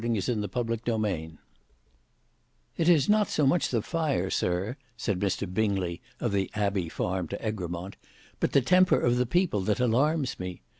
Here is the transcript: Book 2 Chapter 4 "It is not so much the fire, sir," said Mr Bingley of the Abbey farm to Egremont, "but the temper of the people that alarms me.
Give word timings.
Book 0.03 0.11
2 0.19 0.19
Chapter 0.19 0.87
4 0.97 1.03
"It 2.75 2.89
is 2.89 3.07
not 3.07 3.27
so 3.27 3.45
much 3.45 3.69
the 3.69 3.83
fire, 3.83 4.31
sir," 4.31 4.75
said 4.97 5.19
Mr 5.19 5.45
Bingley 5.53 6.01
of 6.19 6.31
the 6.31 6.49
Abbey 6.55 6.89
farm 6.89 7.27
to 7.27 7.39
Egremont, 7.47 7.97
"but 8.39 8.53
the 8.53 8.61
temper 8.61 8.99
of 8.99 9.17
the 9.17 9.27
people 9.27 9.61
that 9.61 9.79
alarms 9.79 10.39
me. 10.39 10.63